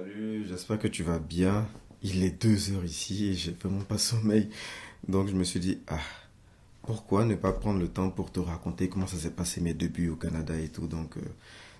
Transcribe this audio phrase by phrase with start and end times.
[0.00, 1.68] Salut, j'espère que tu vas bien.
[2.02, 4.48] Il est 2 heures ici et j'ai vraiment pas sommeil.
[5.06, 5.98] Donc je me suis dit, ah,
[6.82, 10.08] pourquoi ne pas prendre le temps pour te raconter comment ça s'est passé mes débuts
[10.08, 10.86] au Canada et tout.
[10.86, 11.20] Donc euh,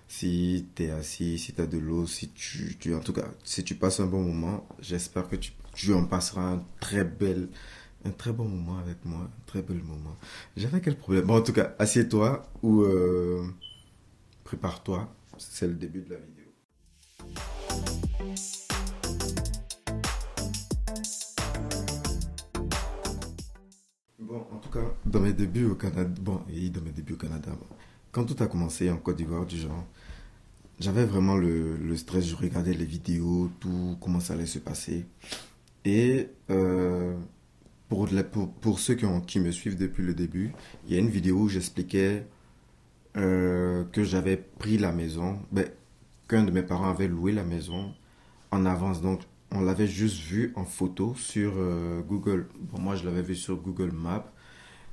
[0.07, 3.63] si tu es assis, si tu as de l'eau, si tu, en tout cas, si
[3.63, 7.09] tu passes un bon moment, j'espère que tu, tu en passeras un très
[8.05, 10.15] un très bon moment avec moi, un très bel moment.
[10.55, 13.47] J'avais quel problème Bon, en tout cas, assieds-toi ou euh,
[14.43, 15.11] prépare-toi.
[15.39, 16.40] C'est le début de la vidéo.
[24.31, 27.17] Bon, en tout cas, dans mes débuts au Canada, bon, et dans mes débuts au
[27.17, 27.51] Canada,
[28.13, 29.85] quand tout a commencé en Côte d'Ivoire, du genre,
[30.79, 35.05] j'avais vraiment le, stress, je regardais les vidéos, tout, comment ça allait se passer.
[35.83, 37.13] Et euh,
[37.89, 40.53] pour, ceux qui me suivent depuis le début,
[40.87, 42.25] il y a une vidéo où j'expliquais
[43.17, 45.65] euh, que j'avais pris la maison, ben,
[46.29, 47.93] qu'un de mes parents avait loué la maison
[48.51, 49.01] en avance.
[49.01, 52.47] Donc, on l'avait juste vu en photo sur euh, Google.
[52.59, 54.31] Bon, moi, je l'avais vu sur Google Maps,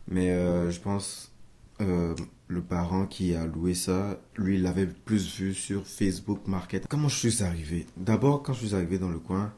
[0.09, 1.33] mais euh, je pense
[1.81, 2.15] euh,
[2.49, 6.87] le parent qui a loué ça, lui, il l'avait plus vu sur Facebook Market.
[6.89, 7.87] Comment je suis arrivé?
[7.97, 9.53] D'abord, quand je suis arrivé dans le coin,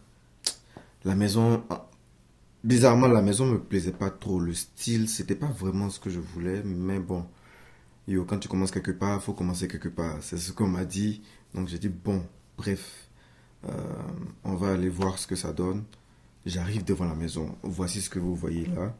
[1.05, 1.65] la maison,
[2.63, 4.39] bizarrement, la maison me plaisait pas trop.
[4.39, 7.25] Le style, c'était pas vraiment ce que je voulais, mais bon.
[8.07, 10.17] Yo, quand tu commences quelque part, faut commencer quelque part.
[10.21, 11.23] C'est ce qu'on m'a dit.
[11.55, 12.25] Donc j'ai dit, bon,
[12.59, 13.09] bref,
[13.69, 13.73] euh,
[14.45, 15.85] on va aller voir ce que ça donne.
[16.47, 17.55] J'arrive devant la maison.
[17.63, 18.95] Voici ce que vous voyez là.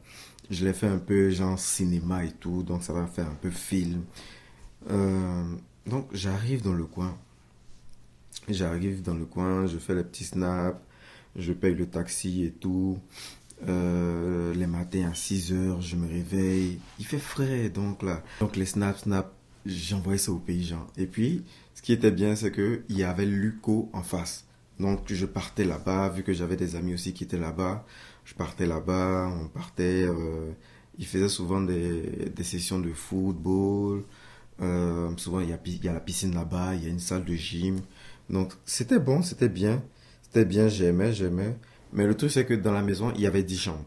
[0.49, 3.49] Je l'ai fait un peu genre cinéma et tout, donc ça va faire un peu
[3.49, 4.03] film.
[4.89, 5.43] Euh,
[5.87, 7.17] donc j'arrive dans le coin.
[8.49, 10.77] J'arrive dans le coin, je fais les petits snaps,
[11.35, 12.99] je paye le taxi et tout.
[13.67, 16.79] Euh, les matins à 6 heures, je me réveille.
[16.99, 18.23] Il fait frais, donc là.
[18.39, 19.29] Donc les snaps, snaps,
[19.65, 20.87] j'envoyais ça aux paysans.
[20.97, 21.43] Et puis,
[21.75, 24.45] ce qui était bien, c'est qu'il y avait Luco en face.
[24.81, 27.85] Donc, je partais là-bas, vu que j'avais des amis aussi qui étaient là-bas.
[28.25, 30.03] Je partais là-bas, on partait.
[30.03, 30.51] Euh,
[30.97, 34.03] ils faisaient souvent des, sessions de football.
[34.61, 36.99] Euh, souvent, il y, a, il y a la piscine là-bas, il y a une
[36.99, 37.79] salle de gym.
[38.29, 39.83] Donc, c'était bon, c'était bien.
[40.23, 41.57] C'était bien, j'aimais, j'aimais.
[41.93, 43.85] Mais le truc, c'est que dans la maison, il y avait 10 chambres.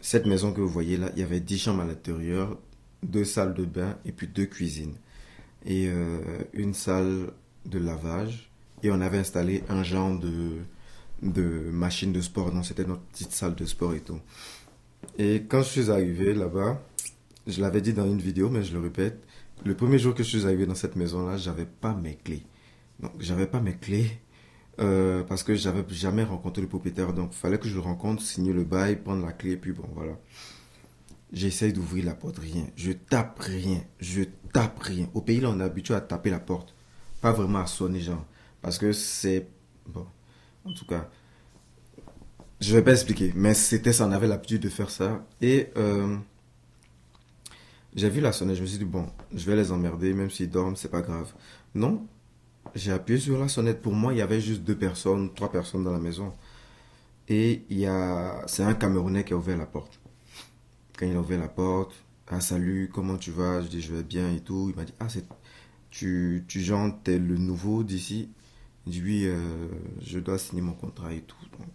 [0.00, 2.58] Cette maison que vous voyez là, il y avait 10 chambres à l'intérieur,
[3.02, 4.96] deux salles de bain et puis deux cuisines.
[5.64, 6.20] Et euh,
[6.52, 7.30] une salle
[7.66, 8.51] de lavage.
[8.82, 10.58] Et on avait installé un genre de,
[11.22, 12.50] de machine de sport.
[12.50, 14.20] Donc c'était notre petite salle de sport et tout.
[15.18, 16.82] Et quand je suis arrivé là-bas,
[17.46, 19.22] je l'avais dit dans une vidéo, mais je le répète,
[19.64, 22.44] le premier jour que je suis arrivé dans cette maison-là, j'avais pas mes clés.
[23.00, 24.10] Donc j'avais pas mes clés.
[24.80, 27.12] Euh, parce que j'avais jamais rencontré le propriétaire.
[27.12, 29.84] Donc, fallait que je le rencontre, signer le bail, prendre la clé, et puis bon,
[29.94, 30.18] voilà.
[31.32, 32.66] J'essaye d'ouvrir la porte, rien.
[32.76, 33.82] Je tape rien.
[34.00, 34.22] Je
[34.52, 35.08] tape rien.
[35.14, 36.74] Au pays, là, on est habitué à taper la porte.
[37.20, 38.24] Pas vraiment à sonner, genre.
[38.62, 39.48] Parce que c'est.
[39.86, 40.06] Bon.
[40.64, 41.10] En tout cas.
[42.60, 43.32] Je vais pas expliquer.
[43.34, 45.26] Mais c'était ça, on avait l'habitude de faire ça.
[45.40, 45.70] Et.
[45.76, 46.16] Euh,
[47.94, 50.48] j'ai vu la sonnette, je me suis dit, bon, je vais les emmerder, même s'ils
[50.48, 51.30] dorment, c'est pas grave.
[51.74, 52.06] Non,
[52.74, 53.82] j'ai appuyé sur la sonnette.
[53.82, 56.32] Pour moi, il y avait juste deux personnes, trois personnes dans la maison.
[57.28, 60.00] Et il y a, c'est un Camerounais qui a ouvert la porte.
[60.98, 61.92] Quand il a ouvert la porte,
[62.28, 63.60] ah salut, comment tu vas?
[63.60, 64.68] Je dis je vais bien et tout.
[64.70, 65.26] Il m'a dit ah c'est,
[65.90, 68.30] tu, tu genre t'es le nouveau d'ici?
[68.86, 69.68] Il dit oui, euh,
[70.00, 71.36] je dois signer mon contrat et tout.
[71.58, 71.70] Donc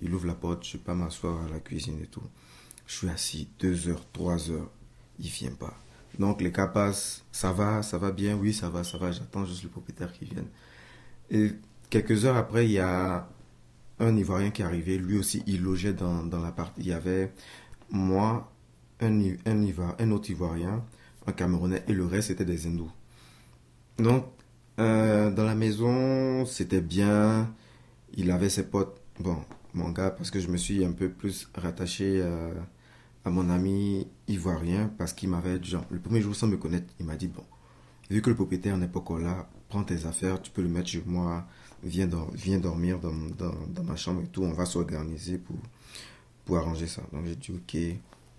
[0.00, 2.22] il ouvre la porte, je pas m'asseoir à la cuisine et tout.
[2.86, 4.70] Je suis assis deux heures, trois heures,
[5.18, 5.74] il vient pas.
[6.18, 9.44] Donc les cas passent, ça va, ça va bien, oui, ça va, ça va, j'attends
[9.44, 10.48] juste le propriétaire qui vienne.
[11.30, 11.52] Et
[11.90, 13.28] quelques heures après, il y a
[13.98, 16.72] un Ivoirien qui est arrivé, lui aussi, il logeait dans, dans l'appart.
[16.78, 17.32] Il y avait
[17.90, 18.52] moi,
[19.00, 19.66] un, un,
[19.98, 20.84] un autre Ivoirien,
[21.26, 22.90] un Camerounais, et le reste, c'était des hindous.
[23.98, 24.26] Donc,
[24.78, 27.52] euh, dans la maison, c'était bien,
[28.14, 29.38] il avait ses potes, bon,
[29.74, 32.50] mon gars, parce que je me suis un peu plus rattaché à
[33.26, 37.06] à mon ami ivoirien parce qu'il m'avait genre le premier jour sans me connaître il
[37.06, 37.42] m'a dit bon
[38.08, 40.90] vu que le propriétaire n'est pas encore là prends tes affaires tu peux le mettre
[40.90, 41.44] chez moi
[41.82, 45.56] viens, dormir dans, ma chambre et tout on va s'organiser pour
[46.44, 47.02] pour arranger ça.
[47.12, 47.76] Donc j'ai dit ok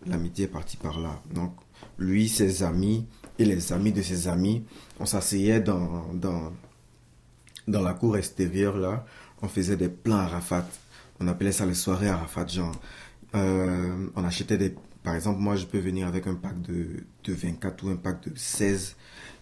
[0.06, 1.22] l'amitié est partie par là.
[1.34, 1.54] Donc
[1.98, 3.06] lui ses amis
[3.40, 4.64] et les amis de ses amis
[5.00, 6.52] on s'asseyait dans, dans
[7.68, 9.06] dans la cour extérieure là
[9.42, 10.68] on faisait des plans Arafat
[11.20, 12.76] on appelait ça les soirées Arafat genre
[13.36, 14.76] euh, on achetait des...
[15.04, 18.28] Par exemple, moi, je peux venir avec un pack de, de 24 ou un pack
[18.30, 18.96] de 16.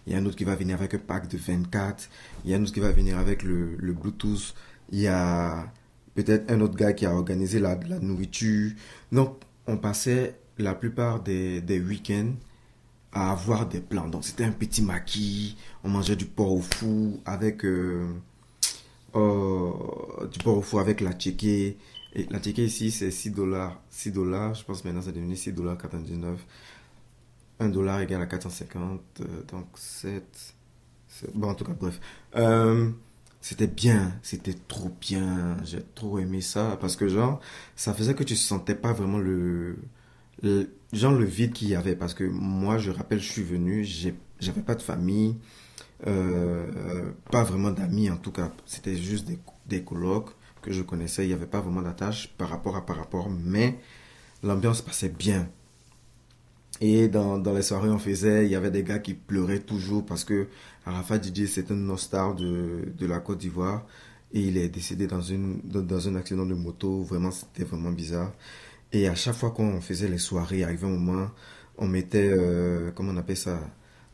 [0.06, 2.08] Il y a un autre qui va venir avec un pack de 24.
[2.44, 4.54] Il y a un autre qui va venir avec le, le Bluetooth.
[4.92, 5.72] Il y a
[6.14, 8.72] peut-être un autre gars qui a organisé la, la nourriture.
[9.10, 12.32] Donc, on passait la plupart des, des week-ends
[13.12, 14.08] à avoir des plans.
[14.08, 15.56] Donc, c'était un petit maquis.
[15.84, 17.64] On mangeait du porc au fou avec...
[17.64, 18.06] Euh,
[19.14, 19.72] euh,
[20.30, 21.78] tu pars au four avec la tchéké.
[22.14, 23.80] Et la tchéké ici, c'est 6 dollars.
[23.90, 26.38] 6 dollars, je pense maintenant c'est devenu 6 dollars 99.
[27.58, 30.54] 1 dollar égale à 450, euh, donc 7.
[31.34, 31.98] Bon, en tout cas, bref.
[32.36, 32.90] Euh,
[33.40, 35.56] c'était bien, c'était trop bien.
[35.64, 37.40] J'ai trop aimé ça parce que, genre,
[37.76, 39.78] ça faisait que tu sentais pas vraiment le
[40.42, 41.96] genre le vide qu'il y avait.
[41.96, 43.86] Parce que moi, je rappelle, je suis venu,
[44.38, 45.36] j'avais pas de famille,
[46.06, 48.52] euh, pas vraiment d'amis en tout cas.
[48.66, 50.30] C'était juste des, des colocs
[50.62, 51.24] que je connaissais.
[51.24, 53.78] Il n'y avait pas vraiment d'attache par rapport à par rapport, mais
[54.42, 55.48] l'ambiance passait bien.
[56.80, 60.04] Et dans, dans les soirées, on faisait, il y avait des gars qui pleuraient toujours
[60.04, 60.48] parce que
[60.84, 63.86] Arafat Didier, c'est un nostar de, de la Côte d'Ivoire.
[64.32, 67.02] Et il est décédé dans, une, dans, un accident de moto.
[67.02, 68.32] Vraiment, c'était vraiment bizarre.
[68.96, 71.28] Et à chaque fois qu'on faisait les soirées, arrivé un moment,
[71.76, 73.60] on mettait, euh, comment on appelle ça,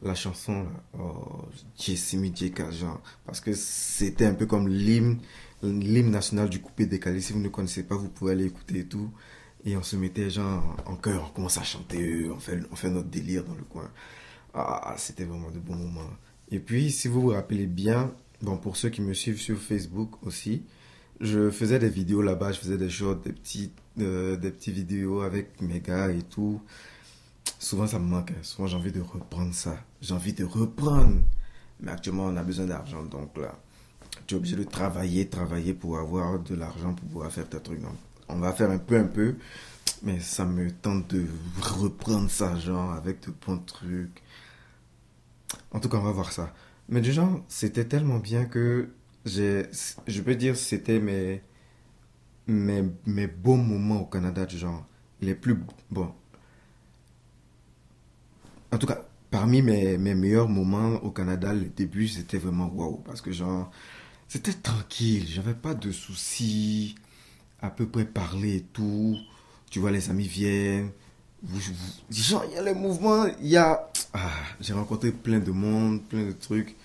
[0.03, 0.67] la chanson,
[0.99, 1.45] oh,
[1.79, 2.35] Jessimi
[2.73, 5.21] genre, parce que c'était un peu comme l'hymne,
[5.63, 7.21] national du coupé décalé.
[7.21, 9.13] Si vous ne connaissez pas, vous pouvez aller écouter et tout.
[9.65, 12.91] Et on se mettait genre en chœur, on commence à chanter, on fait, on fait
[12.91, 13.89] notre délire dans le coin.
[14.53, 16.11] Ah, c'était vraiment de bons moments.
[16.51, 20.27] Et puis, si vous vous rappelez bien, bon, pour ceux qui me suivent sur Facebook
[20.27, 20.65] aussi,
[21.21, 25.61] je faisais des vidéos là-bas, je faisais des shorts, des petites, des petites vidéos avec
[25.61, 26.61] mes gars et tout.
[27.59, 28.31] Souvent, ça me manque.
[28.33, 28.43] Hein.
[28.43, 29.77] Souvent, j'ai envie de reprendre ça.
[30.01, 31.21] J'ai envie de reprendre.
[31.81, 33.03] Mais actuellement, on a besoin d'argent.
[33.05, 33.57] Donc là,
[34.27, 37.81] tu es obligé de travailler, travailler pour avoir de l'argent pour pouvoir faire tes trucs.
[37.81, 37.95] Donc,
[38.29, 39.37] on va faire un peu, un peu.
[40.03, 41.27] Mais ça me tente de
[41.61, 44.23] reprendre ça, genre, avec de bons trucs.
[45.71, 46.53] En tout cas, on va voir ça.
[46.89, 48.91] Mais du genre, c'était tellement bien que
[49.25, 49.67] j'ai,
[50.07, 51.43] je peux dire, c'était mes,
[52.53, 54.87] mes, mes beaux moments au Canada, du genre,
[55.21, 55.57] les plus,
[55.91, 56.13] bon.
[58.71, 62.99] En tout cas, parmi mes, mes meilleurs moments au Canada, le début, c'était vraiment waouh.
[63.05, 63.71] Parce que, genre,
[64.29, 66.95] c'était tranquille, j'avais pas de soucis
[67.61, 69.17] à peu près parler et tout.
[69.71, 70.91] Tu vois, les amis viennent.
[72.11, 73.91] genre, il y a les mouvements, il y a...
[74.15, 76.77] Ah, j'ai rencontré plein de monde, plein de trucs.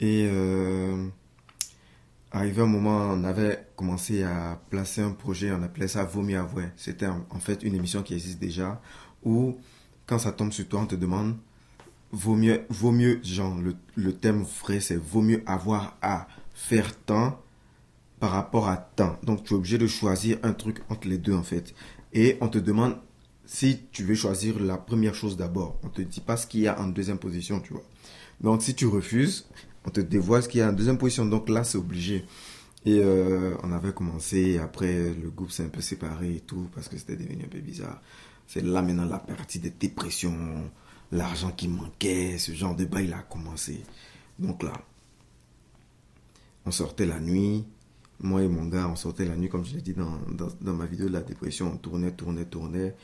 [0.00, 1.08] Et euh,
[2.30, 6.38] arrivé un moment, on avait commencé à placer un projet, on appelait ça Vaut mieux
[6.38, 6.64] avouer.
[6.76, 8.80] C'était en, fait une émission qui existe déjà,
[9.24, 9.58] où
[10.06, 11.36] quand ça tombe sur toi, on te demande
[12.12, 16.96] vaut mieux, vaut mieux, genre, le, le thème vrai, c'est vaut mieux avoir à faire
[17.04, 17.40] tant
[18.18, 19.16] par rapport à temps.
[19.22, 21.74] Donc tu es obligé de choisir un truc entre les deux en fait.
[22.12, 22.96] Et on te demande
[23.44, 25.78] si tu veux choisir la première chose d'abord.
[25.82, 27.84] On te dit pas ce qu'il y a en deuxième position, tu vois.
[28.40, 29.46] Donc si tu refuses,
[29.88, 31.24] on te dévoile ce qu'il y a en deuxième position.
[31.24, 32.26] Donc là, c'est obligé.
[32.84, 36.88] Et euh, on avait commencé, après le groupe s'est un peu séparé et tout, parce
[36.88, 38.00] que c'était devenu un peu bizarre.
[38.46, 40.70] C'est là maintenant la partie des dépressions,
[41.10, 43.82] l'argent qui manquait, ce genre de bail a commencé.
[44.38, 44.72] Donc là,
[46.66, 47.64] on sortait la nuit,
[48.20, 50.18] moi et mon gars, on sortait la nuit, comme je l'ai dit dans,
[50.60, 52.94] dans, ma vidéo de la dépression, on tournait, tournait, tournait.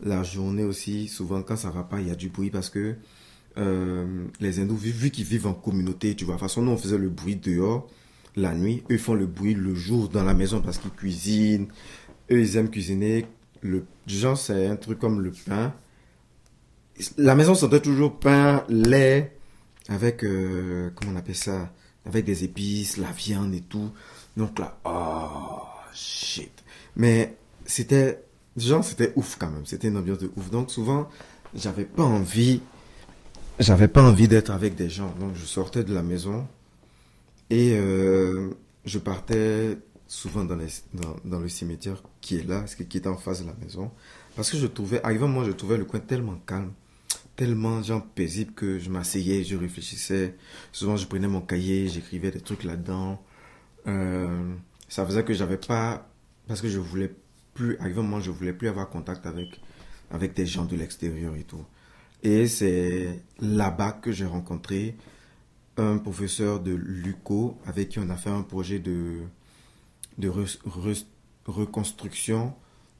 [0.00, 2.96] La journée aussi, souvent quand ça va pas, il y a du bruit parce que
[3.58, 6.98] euh, les hindous, vu, qu'ils vivent en communauté, tu vois, de façon, nous on faisait
[6.98, 7.88] le bruit dehors
[8.36, 11.68] la nuit, eux font le bruit le jour dans la maison parce qu'ils cuisinent,
[12.30, 13.26] eux ils aiment cuisiner.
[13.60, 15.72] Le genre, c'est un truc comme le pain.
[17.16, 19.36] La maison sentait toujours pain, lait,
[19.88, 21.72] avec, euh, comment on appelle ça,
[22.04, 23.90] avec des épices, la viande et tout.
[24.36, 25.62] Donc là, oh
[25.92, 26.52] shit.
[26.96, 28.22] Mais c'était,
[28.56, 29.64] genre, c'était ouf quand même.
[29.64, 30.50] C'était une ambiance de ouf.
[30.50, 31.08] Donc souvent,
[31.54, 32.60] j'avais pas envie,
[33.58, 35.14] j'avais pas envie d'être avec des gens.
[35.20, 36.46] Donc je sortais de la maison
[37.50, 38.50] et euh,
[38.84, 40.56] je partais souvent dans,
[41.40, 43.90] le cimetière qui est là, qui est en face de la maison.
[44.36, 46.72] Parce que je trouvais, arrivant moi, je trouvais le coin tellement calme,
[47.36, 50.34] tellement genre paisible que je m'asseyais, je réfléchissais.
[50.72, 53.22] Souvent, je prenais mon cahier, j'écrivais des trucs là-dedans.
[53.86, 54.54] Euh,
[54.88, 56.08] ça faisait que j'avais pas,
[56.48, 57.12] parce que je voulais
[57.54, 59.60] plus, arrivé un moment, je voulais plus avoir contact avec,
[60.10, 61.64] avec des gens de l'extérieur et tout.
[62.24, 64.96] Et c'est là-bas que j'ai rencontré
[65.76, 69.20] un professeur de l'UCO avec qui on a fait un projet de,
[70.18, 70.28] de
[71.46, 72.54] reconstruction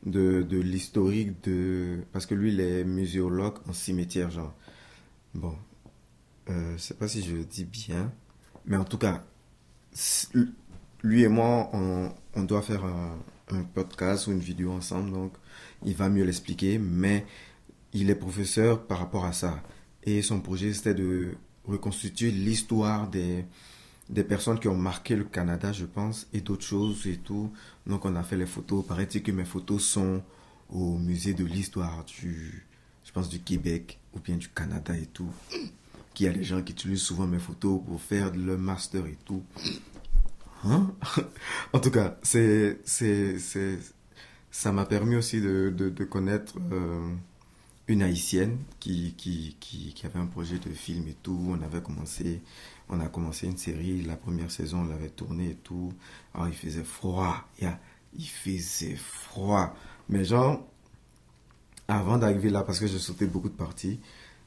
[0.04, 2.04] de, de l'historique de.
[2.12, 4.54] Parce que lui, il est muséologue en cimetière, genre.
[5.34, 5.56] Bon.
[6.46, 8.12] Je sais pas si je le dis bien.
[8.66, 9.24] Mais en tout cas,
[11.02, 13.18] lui et moi, on, doit faire un,
[13.74, 15.32] podcast ou une vidéo ensemble, donc
[15.84, 17.26] il va mieux l'expliquer, mais
[17.94, 19.62] il est professeur par rapport à ça.
[20.02, 21.34] Et son projet, c'était de
[21.66, 23.46] reconstituer l'histoire des,
[24.10, 27.50] des personnes qui ont marqué le Canada, je pense, et d'autres choses et tout.
[27.86, 28.84] Donc on a fait les photos.
[28.84, 30.22] Paraît-il que mes photos sont
[30.70, 32.66] au musée de l'histoire du,
[33.04, 35.30] je pense, du Québec ou bien du Canada et tout.
[36.12, 39.18] Qu'il y a des gens qui utilisent souvent mes photos pour faire le master et
[39.24, 39.42] tout.
[40.64, 40.92] Hein?
[41.72, 43.78] En tout cas, c'est, c'est, c'est,
[44.50, 47.08] ça m'a permis aussi de, de, connaître euh,
[47.86, 51.38] une haïtienne qui, qui, qui, avait un projet de film et tout.
[51.48, 52.42] On avait commencé,
[52.88, 54.02] on a commencé une série.
[54.02, 55.92] La première saison, on l'avait tournée et tout.
[56.34, 57.46] Alors, il faisait froid.
[57.60, 57.70] Il,
[58.16, 59.74] il faisait froid.
[60.08, 60.66] Mais genre,
[61.88, 64.00] avant d'arriver là, parce que j'ai sauté beaucoup de parties,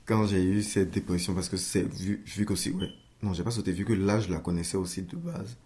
[0.06, 2.90] quand j'ai eu cette dépression, parce que c'est vu, vu qu'aussi, ouais,
[3.22, 5.58] non, j'ai pas sauté, vu que là, je la connaissais aussi de base,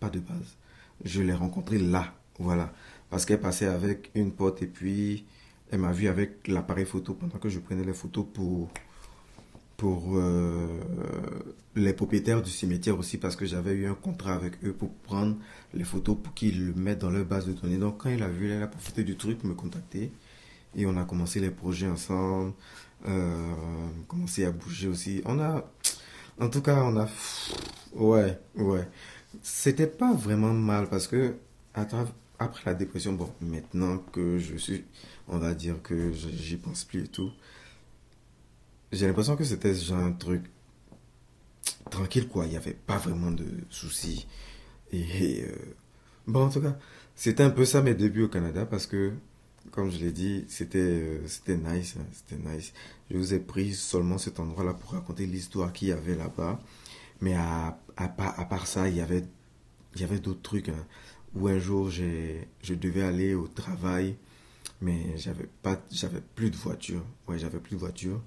[0.00, 0.56] pas de base,
[1.04, 2.72] je l'ai rencontrée là, voilà,
[3.10, 5.24] parce qu'elle passait avec une pote et puis
[5.70, 8.70] elle m'a vu avec l'appareil photo pendant que je prenais les photos pour
[9.76, 10.66] pour euh,
[11.74, 15.36] les propriétaires du cimetière aussi parce que j'avais eu un contrat avec eux pour prendre
[15.74, 17.76] les photos pour qu'ils le mettent dans leur base de données.
[17.76, 20.10] Donc quand il a vu, il a profité du truc, me contacter
[20.74, 22.52] et on a commencé les projets ensemble,
[23.06, 23.52] euh,
[24.08, 25.22] commencé à bouger aussi.
[25.26, 25.64] On a,
[26.40, 27.08] en tout cas, on a,
[27.94, 28.88] ouais, ouais.
[29.42, 31.34] C'était pas vraiment mal parce que
[32.38, 34.84] après la dépression, bon, maintenant que je suis,
[35.28, 37.32] on va dire que j'y pense plus et tout,
[38.92, 40.44] j'ai l'impression que c'était genre un truc
[41.90, 42.46] tranquille quoi.
[42.46, 44.26] Il n'y avait pas vraiment de soucis.
[44.92, 45.54] Et, euh,
[46.26, 46.76] bon, en tout cas,
[47.14, 49.12] c'était un peu ça mes débuts au Canada parce que
[49.72, 52.72] comme je l'ai dit, c'était euh, nice, hein, c'était nice.
[53.10, 56.60] Je vous ai pris seulement cet endroit-là pour raconter l'histoire qu'il y avait là-bas.
[57.20, 59.24] Mais à, à, à, part ça, il y avait,
[60.00, 60.68] avait d'autres trucs.
[60.68, 60.86] Hein,
[61.36, 64.16] où un jour, je devais aller au travail,
[64.80, 67.04] mais j'avais plus de voiture.
[67.28, 68.20] Ouais, j'avais plus de voiture.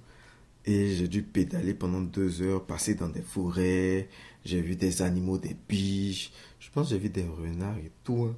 [0.66, 4.08] Et j'ai dû pédaler pendant deux heures, passer dans des forêts.
[4.44, 6.32] J'ai vu des animaux, des biches.
[6.58, 8.28] Je pense que j'ai vu des renards et tout.
[8.30, 8.36] Hein.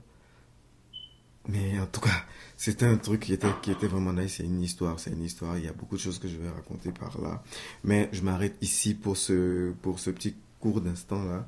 [1.49, 2.25] Mais en tout cas,
[2.57, 4.35] c'était un truc qui était, qui était vraiment nice.
[4.37, 5.59] C'est une histoire, c'est une histoire.
[5.59, 7.43] Il y a beaucoup de choses que je vais raconter par là.
[7.85, 11.47] Mais je m'arrête ici pour ce, pour ce petit cours d'instant là.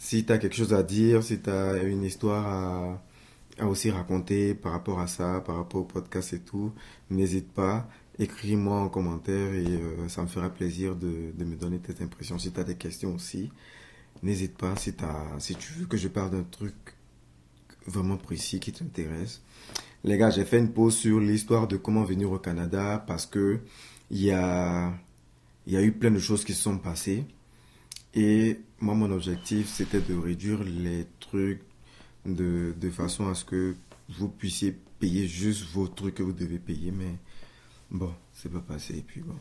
[0.00, 3.02] Si tu as quelque chose à dire, si tu as une histoire
[3.58, 6.72] à, aussi raconter par rapport à ça, par rapport au podcast et tout,
[7.10, 7.86] n'hésite pas.
[8.18, 12.38] Écris-moi en commentaire et euh, ça me fera plaisir de, de me donner tes impressions.
[12.38, 13.50] Si tu as des questions aussi,
[14.22, 14.74] n'hésite pas.
[14.76, 16.74] Si, as, si tu veux que je parle d'un truc
[17.86, 19.42] vraiment précis qui t'intéresse.
[20.02, 23.60] Les gars, j'ai fait une pause sur l'histoire de comment venir au Canada parce que
[24.10, 24.94] il y a,
[25.66, 27.26] y a eu plein de choses qui se sont passées.
[28.14, 31.62] Et moi, mon objectif, c'était de réduire les trucs
[32.24, 33.74] de, de façon à ce que
[34.08, 36.90] vous puissiez payer juste vos trucs que vous devez payer.
[36.90, 37.14] Mais
[37.90, 38.98] bon, c'est pas passé.
[38.98, 39.36] Et puis bon,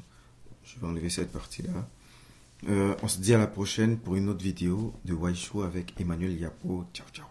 [0.63, 1.89] je vais enlever cette partie-là.
[2.67, 6.38] Euh, on se dit à la prochaine pour une autre vidéo de Show avec Emmanuel
[6.38, 6.86] Yapo.
[6.93, 7.25] Ciao, ciao.